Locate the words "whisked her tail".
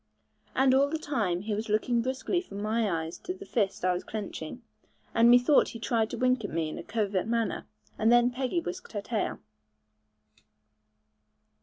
8.61-9.37